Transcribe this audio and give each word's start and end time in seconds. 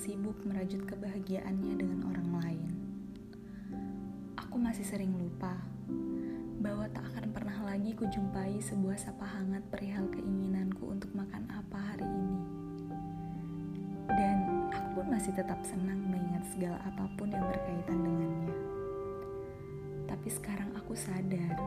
sibuk 0.00 0.40
merajut 0.48 0.80
kebahagiaannya 0.88 1.76
dengan 1.76 2.00
orang 2.08 2.28
lain. 2.40 2.68
Aku 4.40 4.56
masih 4.56 4.80
sering 4.80 5.12
lupa 5.12 5.60
bahwa 6.56 6.88
tak 6.88 7.04
akan 7.12 7.36
pernah 7.36 7.58
lagi 7.68 7.92
kujumpai 7.92 8.56
sebuah 8.64 8.96
sapa 8.96 9.28
hangat 9.28 9.60
perihal 9.68 10.08
keinginanku 10.08 10.88
untuk 10.88 11.12
makan 11.12 11.44
apa 11.52 11.78
hari 11.92 12.08
ini. 12.08 12.40
Dan 14.08 14.36
aku 14.72 14.88
pun 14.98 15.06
masih 15.12 15.36
tetap 15.36 15.60
senang 15.68 16.00
mengingat 16.00 16.48
segala 16.48 16.80
apa 16.88 17.04
pun 17.20 17.28
yang 17.28 17.44
berkaitan 17.44 18.00
dengannya. 18.00 18.56
Tapi 20.08 20.28
sekarang 20.32 20.72
aku 20.80 20.96
sadar 20.96 21.60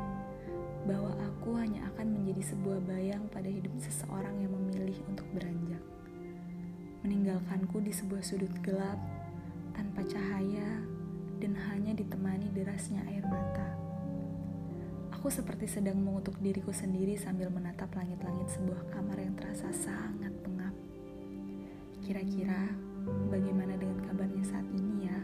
bahwa 0.89 1.13
aku 1.21 1.53
hanya 1.61 1.85
akan 1.93 2.17
menjadi 2.17 2.57
sebuah 2.57 2.81
bayang 2.89 3.23
pada 3.29 3.47
hidup 3.47 3.77
seseorang 3.77 4.41
yang 4.41 4.51
memilih 4.51 4.97
untuk. 5.05 5.22
Meninggalkanku 7.33 7.81
di 7.81 7.89
sebuah 7.89 8.21
sudut 8.21 8.53
gelap, 8.61 9.01
tanpa 9.73 10.05
cahaya, 10.05 10.85
dan 11.41 11.57
hanya 11.65 11.97
ditemani 11.97 12.53
derasnya 12.53 13.01
air 13.09 13.25
mata. 13.25 13.73
Aku 15.17 15.33
seperti 15.33 15.65
sedang 15.65 15.97
mengutuk 15.97 16.37
diriku 16.37 16.69
sendiri 16.69 17.17
sambil 17.17 17.49
menatap 17.49 17.89
langit-langit 17.97 18.53
sebuah 18.53 18.85
kamar 18.93 19.17
yang 19.17 19.33
terasa 19.33 19.65
sangat 19.73 20.29
pengap. 20.45 20.77
Kira-kira 22.05 22.69
bagaimana 23.33 23.81
dengan 23.81 23.97
kabarnya 24.05 24.45
saat 24.45 24.69
ini 24.69 25.09
ya? 25.09 25.19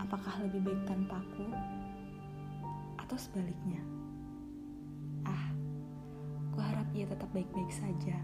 Apakah 0.00 0.48
lebih 0.48 0.64
baik 0.64 0.80
tanpaku? 0.88 1.44
Atau 2.96 3.20
sebaliknya? 3.20 3.84
ia 7.00 7.06
tetap 7.08 7.32
baik-baik 7.32 7.72
saja. 7.72 8.16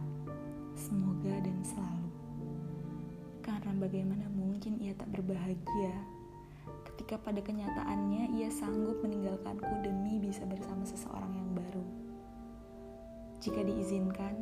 Semoga 0.77 1.33
dan 1.41 1.59
selalu. 1.65 2.06
Karena 3.47 3.73
bagaimana 3.79 4.27
mungkin 4.35 4.83
ia 4.83 4.91
tak 4.99 5.07
berbahagia 5.15 5.95
ketika 6.91 7.23
pada 7.23 7.39
kenyataannya 7.39 8.35
ia 8.35 8.51
sanggup 8.51 8.99
meninggalkanku 9.07 9.71
demi 9.87 10.19
bisa 10.19 10.43
bersama 10.43 10.83
seseorang 10.83 11.31
yang 11.31 11.51
baru. 11.55 11.87
Jika 13.39 13.63
diizinkan, 13.63 14.35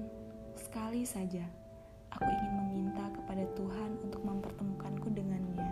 sekali 0.56 1.04
saja 1.04 1.44
aku 2.08 2.24
ingin 2.24 2.52
meminta 2.64 3.04
kepada 3.12 3.44
Tuhan 3.52 4.00
untuk 4.00 4.24
mempertemukanku 4.24 5.12
dengannya, 5.12 5.68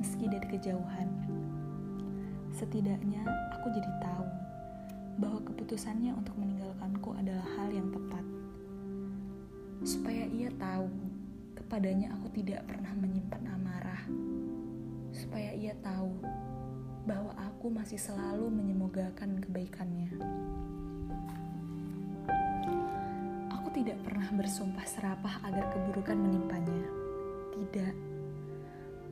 meski 0.00 0.26
dari 0.26 0.58
kejauhan. 0.58 1.06
Setidaknya 2.50 3.22
aku 3.54 3.70
jadi 3.70 3.90
tahu 4.02 4.26
bahwa 5.22 5.38
keputusannya 5.46 6.10
untuk 6.18 6.34
meninggalkanku 6.40 7.14
adalah 7.14 7.46
hal 7.54 7.70
yang 7.70 7.92
tepat. 7.94 8.24
Supaya 9.86 10.24
ia 10.26 10.50
tahu 10.58 11.03
kepadanya 11.74 12.14
aku 12.14 12.30
tidak 12.38 12.62
pernah 12.70 12.94
menyimpan 12.94 13.50
amarah. 13.50 14.06
Supaya 15.10 15.50
ia 15.58 15.74
tahu 15.82 16.22
bahwa 17.02 17.34
aku 17.34 17.66
masih 17.66 17.98
selalu 17.98 18.46
menyemogakan 18.46 19.42
kebaikannya. 19.42 20.14
Aku 23.58 23.74
tidak 23.74 23.98
pernah 24.06 24.30
bersumpah 24.38 24.86
serapah 24.86 25.42
agar 25.50 25.74
keburukan 25.74 26.14
menimpanya. 26.14 26.86
Tidak. 27.58 27.94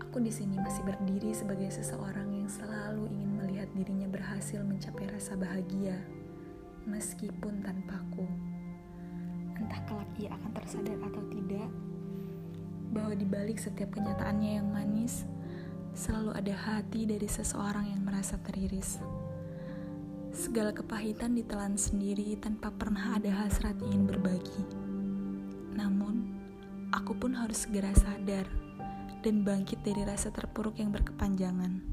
Aku 0.06 0.22
di 0.22 0.30
sini 0.30 0.54
masih 0.54 0.86
berdiri 0.86 1.34
sebagai 1.34 1.66
seseorang 1.66 2.30
yang 2.30 2.46
selalu 2.46 3.10
ingin 3.10 3.42
melihat 3.42 3.66
dirinya 3.74 4.06
berhasil 4.06 4.62
mencapai 4.62 5.10
rasa 5.10 5.34
bahagia, 5.34 5.98
meskipun 6.86 7.58
tanpaku. 7.66 8.22
Entah 9.58 9.82
kelak 9.90 10.14
ia 10.14 10.30
akan 10.30 10.50
tersadar 10.54 10.98
atau 11.10 11.26
tidak, 11.26 11.66
bahwa 12.92 13.16
di 13.16 13.24
balik 13.24 13.56
setiap 13.56 13.90
kenyataannya 13.96 14.60
yang 14.60 14.68
manis, 14.68 15.24
selalu 15.96 16.36
ada 16.36 16.52
hati 16.52 17.08
dari 17.08 17.24
seseorang 17.24 17.88
yang 17.88 18.04
merasa 18.04 18.36
teriris. 18.44 19.00
Segala 20.32 20.76
kepahitan 20.76 21.32
ditelan 21.32 21.80
sendiri 21.80 22.36
tanpa 22.36 22.68
pernah 22.72 23.16
ada 23.16 23.32
hasrat 23.44 23.80
ingin 23.80 24.04
berbagi. 24.04 24.62
Namun, 25.72 26.36
aku 26.92 27.16
pun 27.16 27.32
harus 27.32 27.64
segera 27.64 27.92
sadar 27.96 28.44
dan 29.24 29.40
bangkit 29.42 29.80
dari 29.80 30.04
rasa 30.04 30.28
terpuruk 30.28 30.76
yang 30.76 30.92
berkepanjangan 30.92 31.92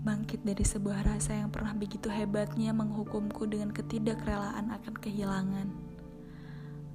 bangkit 0.00 0.40
dari 0.40 0.64
sebuah 0.64 1.04
rasa 1.04 1.36
yang 1.36 1.52
pernah 1.52 1.76
begitu 1.76 2.08
hebatnya 2.08 2.72
menghukumku 2.72 3.44
dengan 3.44 3.68
ketidakrelaan 3.68 4.72
akan 4.72 4.94
kehilangan. 4.96 5.68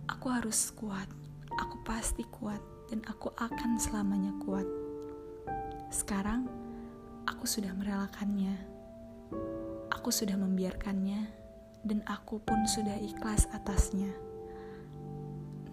Aku 0.10 0.34
harus 0.34 0.74
kuat, 0.74 1.06
aku 1.54 1.86
pasti 1.86 2.26
kuat, 2.26 2.62
dan 2.92 3.02
aku 3.10 3.34
akan 3.38 3.78
selamanya 3.78 4.34
kuat. 4.42 4.68
Sekarang, 5.90 6.46
aku 7.26 7.46
sudah 7.46 7.74
merelakannya. 7.74 8.58
Aku 9.94 10.14
sudah 10.14 10.38
membiarkannya, 10.38 11.26
dan 11.86 12.00
aku 12.06 12.38
pun 12.42 12.62
sudah 12.70 12.98
ikhlas 13.02 13.50
atasnya. 13.54 14.10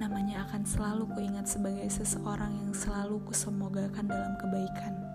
Namanya 0.00 0.48
akan 0.48 0.64
selalu 0.64 1.08
kuingat 1.12 1.46
sebagai 1.46 1.86
seseorang 1.88 2.56
yang 2.58 2.72
selalu 2.72 3.20
kusemogakan 3.28 4.08
dalam 4.08 4.34
kebaikan 4.40 5.12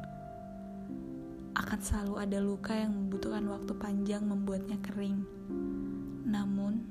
akan 1.57 1.81
selalu 1.81 2.15
ada 2.21 2.37
luka 2.37 2.73
yang 2.77 2.93
membutuhkan 2.93 3.43
waktu 3.49 3.73
panjang 3.75 4.23
membuatnya 4.23 4.77
kering. 4.77 5.25
Namun, 6.29 6.85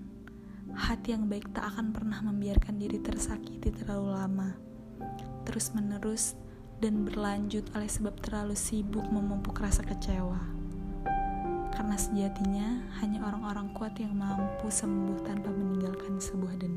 hati 0.74 1.14
yang 1.14 1.30
baik 1.30 1.54
tak 1.54 1.70
akan 1.70 1.94
pernah 1.94 2.18
membiarkan 2.20 2.74
diri 2.74 2.98
tersakiti 2.98 3.70
terlalu 3.70 4.10
lama, 4.10 4.50
terus-menerus, 5.48 6.36
dan 6.84 7.08
berlanjut 7.08 7.64
oleh 7.72 7.88
sebab 7.88 8.12
terlalu 8.20 8.52
sibuk 8.52 9.08
memupuk 9.08 9.56
rasa 9.56 9.80
kecewa. 9.80 10.36
Karena 11.72 11.96
sejatinya 11.96 12.68
hanya 13.00 13.24
orang-orang 13.24 13.72
kuat 13.72 13.96
yang 13.96 14.12
mampu 14.16 14.68
sembuh 14.68 15.24
tanpa 15.24 15.48
meninggalkan 15.52 16.20
sebuah 16.20 16.56
dendam. 16.60 16.75